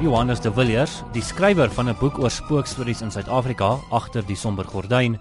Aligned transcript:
Johannes 0.00 0.40
de 0.40 0.48
Villiers, 0.52 1.02
die 1.12 1.22
skrywer 1.22 1.68
van 1.70 1.88
'n 1.88 1.96
boek 2.00 2.18
oor 2.18 2.30
spookstories 2.30 3.02
in 3.02 3.10
Suid-Afrika, 3.10 3.78
agter 3.90 4.22
die 4.26 4.36
somber 4.36 4.64
gordyn, 4.64 5.18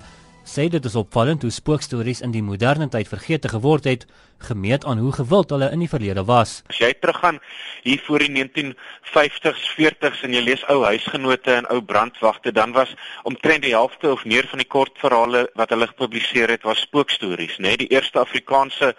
sê 0.49 0.69
dit 0.69 0.85
is 0.85 0.95
opvallend 0.95 1.41
hoe 1.45 1.51
spookstories 1.53 2.21
in 2.25 2.31
die 2.33 2.43
moderne 2.43 2.89
tyd 2.89 3.07
vergeete 3.07 3.49
geword 3.53 3.85
het, 3.85 4.07
gemeet 4.39 4.85
aan 4.85 4.97
hoe 4.97 5.11
gewild 5.11 5.49
hulle 5.49 5.67
in 5.71 5.81
die 5.83 5.89
verlede 5.89 6.23
was. 6.25 6.61
As 6.71 6.79
jy 6.79 6.93
teruggaan 6.95 7.39
hier 7.83 7.99
voor 8.05 8.23
die 8.23 8.31
1950s, 8.31 9.65
40s 9.75 10.23
en 10.23 10.33
jy 10.35 10.41
lees 10.43 10.63
ou 10.71 10.79
huisgenote 10.85 11.51
en 11.53 11.67
ou 11.73 11.81
brandwagte, 11.83 12.53
dan 12.55 12.71
was 12.71 12.93
omtrent 13.27 13.65
die 13.67 13.75
helfte 13.75 14.11
of 14.11 14.23
meer 14.25 14.47
van 14.47 14.63
die 14.63 14.67
kortverhale 14.67 15.45
wat 15.59 15.73
hulle 15.75 15.89
gepubliseer 15.91 16.55
het, 16.55 16.63
was 16.67 16.85
spookstories, 16.87 17.57
né? 17.59 17.69
Nee, 17.69 17.81
die 17.83 17.89
eerste 17.91 18.19
Afrikaanse 18.23 18.93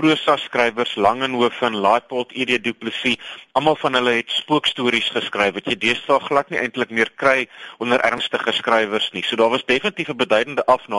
prosa 0.00 0.36
skrywers, 0.40 0.96
Langehoven 0.96 1.74
en 1.74 1.80
Laipold 1.84 2.32
E.D. 2.32 2.62
Du 2.64 2.72
Plessis, 2.72 3.20
almal 3.52 3.76
van 3.80 4.00
hulle 4.00 4.16
het 4.18 4.32
spookstories 4.32 5.12
geskryf 5.12 5.54
wat 5.60 5.68
jy 5.68 5.76
deesdae 5.84 6.20
glad 6.24 6.50
nie 6.50 6.60
eintlik 6.60 6.90
meer 6.90 7.12
kry 7.20 7.46
onder 7.78 8.00
ernstige 8.00 8.52
skrywers 8.56 9.10
nie. 9.12 9.24
So 9.24 9.36
daar 9.36 9.52
was 9.52 9.64
definitief 9.68 10.08
'n 10.08 10.16
beduidende 10.16 10.64
afname 10.64 10.95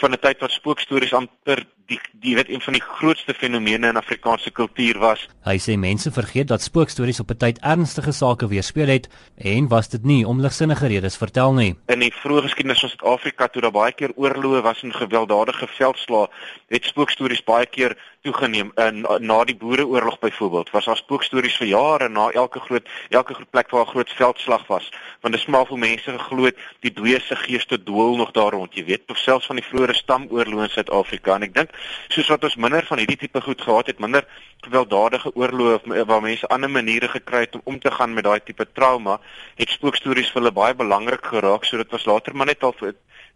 van 0.00 0.12
'n 0.12 0.18
tyd 0.20 0.40
wat 0.40 0.50
spookstories 0.50 1.12
amper 1.12 1.66
die 1.88 2.00
die 2.20 2.34
weet 2.34 2.48
een 2.50 2.60
van 2.60 2.74
die 2.74 2.82
grootste 2.82 3.34
fenomene 3.34 3.88
in 3.88 3.96
Afrikaanse 3.96 4.50
kultuur 4.50 4.98
was. 4.98 5.22
Hy 5.46 5.54
sê 5.62 5.76
mense 5.78 6.10
vergeet 6.12 6.50
dat 6.50 6.62
spookstories 6.62 7.20
op 7.22 7.30
'n 7.30 7.40
tyd 7.44 7.58
ernstige 7.62 8.12
sake 8.12 8.48
weerspieël 8.48 8.88
het 8.88 9.08
en 9.36 9.68
was 9.68 9.88
dit 9.88 10.04
nie 10.04 10.26
om 10.26 10.40
ligsinnige 10.40 10.86
redes 10.86 11.16
vertel 11.16 11.52
nie. 11.52 11.76
In 11.86 12.00
die 12.00 12.12
vroeë 12.12 12.42
geskiedenis 12.42 12.80
van 12.80 12.88
Suid-Afrika 12.88 13.48
toe 13.48 13.62
daar 13.62 13.70
baie 13.70 13.92
keer 13.92 14.12
oorloë 14.16 14.62
was 14.62 14.82
en 14.82 14.92
gewelddadige 14.92 15.66
veldslae, 15.66 16.28
het 16.68 16.84
spookstories 16.84 17.44
baie 17.44 17.66
keer 17.66 17.96
toegeneem 18.22 18.72
in 18.76 19.06
na 19.20 19.44
die 19.44 19.56
boereoorlog 19.56 20.18
byvoorbeeld. 20.18 20.70
Was 20.70 20.84
daar 20.84 20.96
spookstories 20.96 21.56
vir 21.56 21.66
jare 21.66 22.08
na 22.08 22.30
elke 22.30 22.60
groot 22.60 22.88
elke 23.08 23.34
groot 23.34 23.50
plek 23.50 23.70
waar 23.70 23.86
'n 23.86 23.90
groot 23.94 24.10
veldslag 24.10 24.66
was, 24.66 24.90
want 25.20 25.34
dit 25.34 25.42
smaak 25.42 25.68
vir 25.68 25.78
mense 25.78 26.18
geglo 26.18 26.44
het 26.44 26.56
die 26.80 26.92
dooie 26.92 27.20
se 27.20 27.36
geeste 27.36 27.82
dwol 27.82 28.16
nog 28.16 28.30
daar 28.30 28.52
rond, 28.52 28.74
jy 28.74 28.84
weet, 28.84 29.10
of 29.10 29.16
selfs 29.16 29.46
van 29.46 29.56
die 29.56 29.64
vroeë 29.64 29.94
stamoorloë 29.94 30.62
in 30.62 30.70
Suid-Afrika 30.70 31.34
en 31.34 31.42
ek 31.42 31.54
dink 31.54 31.70
soos 32.08 32.28
wat 32.28 32.44
ons 32.44 32.56
minder 32.56 32.86
van 32.86 32.98
hierdie 32.98 33.16
tipe 33.16 33.40
goed 33.40 33.60
gehad 33.60 33.86
het, 33.86 33.98
minder 33.98 34.26
gewelddadige 34.66 35.32
oorloë 35.34 36.04
waar 36.06 36.22
mense 36.22 36.46
ander 36.46 36.70
maniere 36.70 37.08
gekry 37.08 37.40
het 37.46 37.54
om 37.54 37.62
om 37.64 37.78
te 37.78 37.90
gaan 37.90 38.14
met 38.14 38.24
daai 38.24 38.40
tipe 38.40 38.66
trauma, 38.72 39.20
het 39.56 39.70
spookstories 39.70 40.30
vir 40.32 40.42
hulle 40.42 40.52
baie 40.52 40.74
belangrik 40.74 41.26
geraak, 41.26 41.64
so 41.64 41.76
dit 41.76 41.90
was 41.90 42.06
later 42.06 42.34
maar 42.34 42.46
net 42.46 42.62
al 42.62 42.74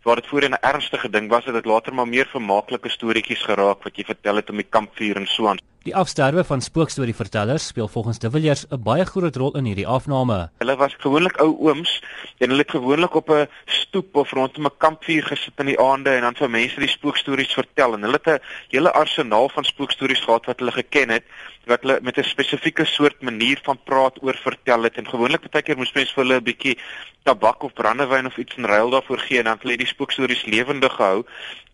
waar 0.02 0.16
dit 0.16 0.26
voorheen 0.26 0.54
'n 0.54 0.66
ernstige 0.72 1.10
ding 1.10 1.28
was, 1.30 1.44
het 1.44 1.54
dit 1.54 1.64
later 1.64 1.94
maar 1.94 2.08
meer 2.08 2.26
vermaaklike 2.26 2.88
storieetjies 2.88 3.42
geraak 3.42 3.82
wat 3.82 3.96
jy 3.96 4.04
vertel 4.04 4.36
het 4.36 4.50
om 4.50 4.56
die 4.56 4.70
kampvuur 4.70 5.16
en 5.16 5.26
so 5.26 5.48
aan. 5.48 5.58
Die 5.82 5.96
afsterwe 5.96 6.44
van 6.44 6.60
spookstorievertellers 6.60 7.66
speel 7.66 7.88
volgens 7.88 8.18
De 8.18 8.30
Villiers 8.30 8.66
'n 8.70 8.82
baie 8.82 9.04
groot 9.04 9.36
rol 9.36 9.56
in 9.56 9.64
hierdie 9.64 9.86
afname. 9.86 10.50
Hulle 10.58 10.76
was 10.76 10.94
gewoonlik 10.98 11.40
ou 11.40 11.56
ooms 11.58 12.02
en 12.38 12.48
hulle 12.48 12.62
het 12.62 12.70
gewoonlik 12.70 13.14
op 13.14 13.30
'n 13.30 13.48
stoep 13.92 14.16
of 14.16 14.32
rondom 14.32 14.66
'n 14.66 14.78
kampvuur 14.84 15.24
gesit 15.28 15.60
in 15.60 15.66
die 15.66 15.80
aande 15.80 16.10
en 16.16 16.24
dan 16.24 16.36
vir 16.40 16.50
mense 16.50 16.80
die 16.80 16.88
spookstories 16.88 17.52
vertel 17.52 17.94
en 17.94 18.06
hulle 18.06 18.20
het 18.22 18.28
'n 18.32 18.44
hele 18.72 18.92
arsenaal 19.02 19.48
van 19.48 19.64
spookstories 19.64 20.24
gehad 20.24 20.46
wat 20.46 20.60
hulle 20.60 20.72
geken 20.72 21.10
het 21.16 21.24
wat 21.66 21.82
hulle 21.82 21.98
met 22.00 22.16
'n 22.16 22.24
spesifieke 22.24 22.84
soort 22.84 23.20
manier 23.20 23.58
van 23.62 23.78
praat 23.84 24.16
oor 24.22 24.36
vertel 24.48 24.82
het 24.82 24.96
en 24.96 25.08
gewoonlik 25.08 25.50
baie 25.50 25.62
keer 25.62 25.76
moes 25.76 25.92
mense 25.92 26.14
vir 26.14 26.24
hulle 26.24 26.40
'n 26.40 26.48
bietjie 26.50 26.78
tabak 27.22 27.62
of 27.62 27.74
brandewyn 27.74 28.26
of 28.26 28.38
iets 28.38 28.56
in 28.56 28.64
ruil 28.64 28.90
daarvoor 28.90 29.18
gee 29.18 29.38
en 29.38 29.44
dan 29.44 29.58
hulle 29.62 29.76
die 29.76 29.92
spookstories 29.94 30.44
lewendig 30.44 30.92
gehou 30.92 31.24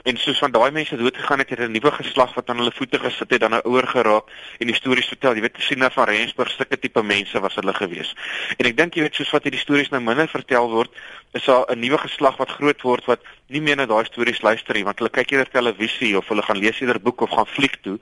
en 0.08 0.16
soos 0.16 0.38
van 0.38 0.52
daai 0.54 0.70
mense 0.72 0.96
dood 0.96 1.16
gegaan 1.16 1.42
het, 1.42 1.50
het 1.50 1.60
'n 1.60 1.72
nuwe 1.72 1.92
geslag 1.92 2.34
wat 2.34 2.48
aan 2.48 2.56
hulle 2.56 2.72
voete 2.72 2.98
gesit 2.98 3.30
het 3.30 3.40
dan 3.40 3.50
nou 3.50 3.62
ouer 3.64 3.86
geraak 3.86 4.26
en 4.58 4.66
die 4.66 4.74
stories 4.74 5.06
vertel. 5.06 5.34
Jy 5.34 5.40
weet, 5.40 5.56
Sina 5.58 5.90
van 5.90 6.04
Rensburg 6.04 6.50
sulke 6.50 6.78
tipe 6.78 7.02
mense 7.02 7.40
was 7.40 7.54
hulle 7.54 7.74
gewees. 7.74 8.14
En 8.56 8.66
ek 8.66 8.76
dink 8.76 8.94
jy 8.94 9.02
weet 9.02 9.14
soos 9.14 9.30
wat 9.30 9.42
hierdie 9.42 9.60
stories 9.60 9.90
nou 9.90 10.00
minder 10.00 10.28
vertel 10.28 10.70
word, 10.70 10.90
is 11.32 11.44
daar 11.44 11.64
'n 11.68 11.78
nuwe 11.78 11.98
geslag 12.08 12.36
wat 12.40 12.56
groot 12.58 12.82
word 12.82 13.04
wat 13.10 13.24
nie 13.48 13.60
meer 13.64 13.76
na 13.76 13.86
daai 13.86 14.04
stories 14.04 14.42
luister 14.42 14.76
nie, 14.76 14.84
want 14.84 15.00
hulle 15.00 15.10
kyk 15.10 15.32
eerder 15.32 15.50
televisie 15.52 16.12
of 16.18 16.28
hulle 16.28 16.44
gaan 16.44 16.60
lees 16.60 16.80
eerder 16.80 17.00
boek 17.00 17.24
of 17.24 17.30
gaan 17.30 17.48
vlieg 17.48 17.76
toe. 17.84 17.96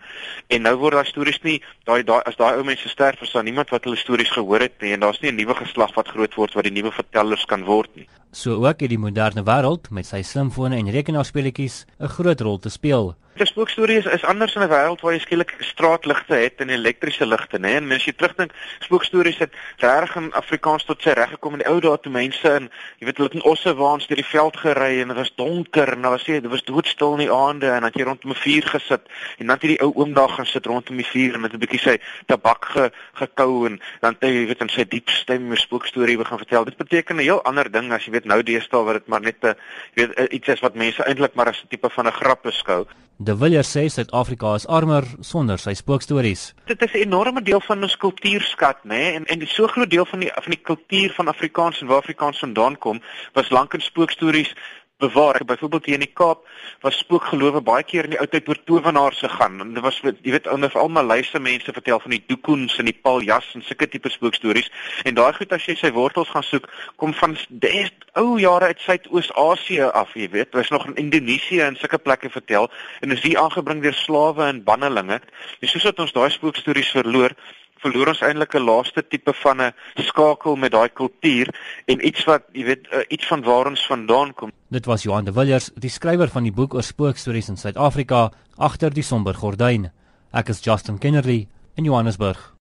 En 0.50 0.62
nou 0.66 0.74
word 0.82 0.98
daai 0.98 1.10
stories 1.10 1.40
nie 1.46 1.60
daai 1.88 2.02
daai 2.02 2.22
as 2.26 2.38
daai 2.40 2.58
ou 2.58 2.64
mense 2.66 2.88
sterf, 2.88 3.22
is 3.22 3.32
daar 3.32 3.46
niemand 3.46 3.70
wat 3.74 3.86
hulle 3.86 3.96
stories 4.00 4.32
gehoor 4.34 4.66
het 4.66 4.80
nie 4.82 4.92
en 4.92 5.06
daar's 5.06 5.20
nie 5.22 5.30
'n 5.30 5.36
nuwe 5.36 5.54
geslag 5.54 5.94
wat 5.94 6.08
groot 6.08 6.34
word 6.34 6.54
wat 6.54 6.64
die 6.64 6.72
nuwe 6.72 6.92
vertellers 6.92 7.44
kan 7.44 7.64
word 7.64 7.90
nie. 7.96 8.08
So 8.32 8.66
ook 8.66 8.82
in 8.82 8.88
die 8.88 8.98
moderne 8.98 9.42
wêreld 9.42 9.90
met 9.90 10.06
sy 10.06 10.22
slimfone 10.22 10.76
en 10.76 10.90
rekenaarspeletjies 10.90 11.86
'n 12.00 12.08
groot 12.08 12.40
rol 12.40 12.58
te 12.58 12.68
speel. 12.68 13.14
Die 13.36 13.44
spookstorie 13.44 13.98
is, 14.00 14.06
is 14.08 14.24
anders 14.24 14.54
in 14.56 14.62
'n 14.62 14.68
wêreld 14.68 15.00
waar 15.00 15.12
jy 15.12 15.18
skielik 15.20 15.54
straatligte 15.60 16.34
het 16.34 16.60
en 16.60 16.70
elektriese 16.70 17.26
ligte, 17.26 17.58
né? 17.58 17.74
En 17.76 17.86
mens 17.86 18.04
jy 18.04 18.12
terugdink, 18.12 18.52
spookstories 18.80 19.38
het 19.38 19.52
reg 19.76 20.16
in 20.16 20.32
Afrikaans 20.32 20.84
tot 20.84 21.02
sy 21.02 21.10
reg 21.10 21.30
gekom 21.30 21.52
in 21.52 21.58
die 21.58 21.68
ou 21.68 21.80
dae 21.80 21.98
toe 22.00 22.12
mense 22.12 22.48
in, 22.48 22.70
jy 22.98 23.04
weet, 23.06 23.16
hulle 23.16 23.28
het 23.28 23.36
in 23.36 23.50
osse 23.50 23.74
waans 23.74 24.06
deur 24.06 24.16
die 24.16 24.30
veld 24.30 24.56
gery 24.56 25.00
en 25.00 25.08
dit 25.08 25.16
was 25.16 25.34
donker 25.36 25.92
en 25.92 26.02
daar 26.02 26.16
was 26.16 26.26
jy, 26.26 26.40
dit 26.40 26.50
was 26.50 26.64
doodstil 26.64 27.16
in 27.16 27.24
die 27.24 27.32
aande 27.32 27.68
en 27.70 27.80
dan 27.80 27.90
het 27.90 27.98
jy 27.98 28.06
rondom 28.08 28.30
'n 28.30 28.42
vuur 28.42 28.66
gesit 28.74 29.04
en 29.38 29.46
dan 29.46 29.54
het 29.56 29.62
jy 29.62 29.68
die 29.68 29.82
ou 29.84 29.92
oom 29.94 30.12
daar 30.14 30.28
gaan 30.28 30.46
sit 30.46 30.66
rondom 30.66 30.96
die 30.96 31.06
vuur 31.06 31.34
en 31.34 31.40
met 31.40 31.52
'n 31.52 31.58
bietjie 31.58 31.80
sy 31.80 31.96
tabak 32.26 32.64
ge, 32.64 32.90
gekou 33.14 33.66
en 33.66 33.80
dan 34.00 34.16
het 34.18 34.28
jy 34.28 34.46
weet 34.46 34.60
in 34.60 34.68
sy 34.68 34.84
diep 34.84 35.08
stem 35.08 35.52
'n 35.52 35.56
spookstorie 35.56 36.16
begin 36.16 36.38
vertel. 36.38 36.64
Dit 36.64 36.76
beteken 36.76 37.16
'n 37.16 37.22
heel 37.22 37.42
ander 37.42 37.70
ding 37.70 37.92
as 37.92 38.04
jy 38.04 38.12
weet 38.12 38.24
nou 38.24 38.42
deesdae 38.42 38.84
wat 38.84 38.94
dit 38.94 39.06
maar 39.08 39.20
net 39.20 39.44
'n 39.44 39.54
jy 39.94 40.06
weet 40.06 40.32
iets 40.32 40.48
is 40.48 40.60
wat 40.60 40.74
mense 40.74 41.02
eintlik 41.04 41.34
maar 41.34 41.48
as 41.48 41.62
'n 41.62 41.68
tipe 41.68 41.90
van 41.90 42.06
'n 42.06 42.12
grap 42.12 42.42
beskou. 42.42 42.86
De 43.18 43.36
Villiers 43.36 43.70
sê 43.76 43.86
Suid-Afrika 43.88 44.54
is 44.54 44.66
armer 44.66 45.04
sonder 45.20 45.56
sy 45.58 45.72
spookstories. 45.72 46.52
Dit 46.68 46.82
is 46.82 46.92
'n 46.92 47.08
enorme 47.08 47.42
deel 47.42 47.60
van 47.60 47.82
ons 47.82 47.96
kultuurskat, 47.96 48.84
nê? 48.84 48.88
Nee? 48.88 49.12
En 49.12 49.24
en 49.24 49.46
so 49.46 49.66
groot 49.66 49.90
deel 49.90 50.04
van 50.04 50.18
die 50.18 50.30
van 50.34 50.50
die 50.50 50.60
kultuur 50.62 51.12
van 51.12 51.28
Afrikaans 51.28 51.80
en 51.80 51.86
waar 51.86 51.96
Afrikaans 51.96 52.38
vandaan 52.38 52.78
kom, 52.78 53.02
was 53.32 53.48
lank 53.48 53.74
in 53.74 53.80
spookstories 53.80 54.54
bewaar. 54.98 55.44
Byvoorbeeld 55.44 55.84
hier 55.84 55.94
in 55.94 56.00
die 56.00 56.12
Kaap 56.12 56.46
was 56.80 56.98
spookgelowe 56.98 57.60
baie 57.60 57.84
keer 57.84 58.04
in 58.04 58.14
die 58.14 58.20
ou 58.20 58.26
tyd 58.30 58.48
oor 58.48 58.58
towenaars 58.64 59.18
gegaan. 59.24 59.60
En 59.60 59.74
dit 59.74 59.82
was 59.84 59.98
jy 60.00 60.32
weet 60.34 60.48
onder 60.48 60.70
veral 60.70 60.88
Maleise 60.88 61.40
mense 61.40 61.72
vertel 61.72 62.00
van 62.00 62.14
die 62.14 62.22
doekoens 62.26 62.78
en 62.78 62.88
die 62.88 62.96
paljas 63.02 63.50
en 63.54 63.64
sulke 63.66 63.88
tipe 63.92 64.10
spookstories. 64.12 64.70
En 65.04 65.18
daai 65.18 65.32
goed 65.36 65.52
as 65.52 65.66
jy 65.68 65.76
sy 65.76 65.92
wortels 65.96 66.32
gaan 66.32 66.46
soek, 66.46 66.68
kom 66.96 67.14
van 67.14 67.36
des 67.48 67.92
ou 68.16 68.38
jare 68.40 68.72
uit 68.72 68.80
Suidoos-Asië 68.80 69.90
af, 69.92 70.14
jy 70.16 70.30
weet. 70.32 70.54
Was 70.56 70.72
nog 70.72 70.86
in 70.88 70.96
Indonesië 71.06 71.60
en 71.68 71.76
sulke 71.76 71.98
plekke 71.98 72.30
vertel 72.32 72.70
en 73.00 73.12
is 73.12 73.22
hier 73.22 73.40
aangebring 73.40 73.82
deur 73.84 73.94
slawe 73.94 74.48
en 74.48 74.64
bannelinge. 74.64 75.20
Dis 75.60 75.76
soos 75.76 75.88
wat 75.90 76.00
ons 76.06 76.16
daai 76.16 76.30
spookstories 76.32 76.94
verloor 76.96 77.36
verloor 77.82 78.08
ons 78.12 78.22
eintlik 78.22 78.54
'n 78.54 78.64
laaste 78.64 79.02
tipe 79.08 79.32
van 79.42 79.62
'n 79.62 79.72
skakel 79.96 80.56
met 80.56 80.72
daai 80.72 80.88
kultuur 80.88 81.48
en 81.86 82.06
iets 82.06 82.24
wat 82.24 82.42
jy 82.52 82.64
weet 82.64 82.86
uh, 82.92 83.04
iets 83.08 83.26
van 83.26 83.42
waar 83.42 83.66
ons 83.66 83.86
vandaan 83.86 84.34
kom. 84.34 84.52
Dit 84.70 84.86
was 84.86 85.02
Johan 85.02 85.24
de 85.24 85.32
Villiers, 85.32 85.70
die 85.74 85.90
skrywer 85.90 86.28
van 86.28 86.42
die 86.42 86.52
boek 86.52 86.74
oor 86.74 86.82
spookstories 86.82 87.48
in 87.48 87.56
Suid-Afrika 87.56 88.30
agter 88.56 88.90
die 88.90 89.02
somber 89.02 89.34
gordyn. 89.34 89.90
Ek 90.32 90.48
is 90.48 90.60
Justin 90.60 90.98
Kennerly 90.98 91.48
in 91.74 91.84
Johannesburg. 91.84 92.54